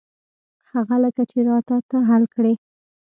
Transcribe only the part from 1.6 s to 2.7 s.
ته ته حل کړې.